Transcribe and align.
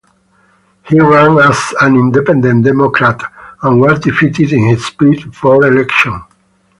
He 0.89 0.99
ran 0.99 1.37
as 1.37 1.75
an 1.79 1.93
Independent 1.95 2.65
Democrat 2.65 3.21
and 3.61 3.79
was 3.79 3.99
defeated 3.99 4.51
in 4.51 4.61
his 4.69 4.89
bid 4.89 5.19
for 5.35 5.63
election. 5.63 6.23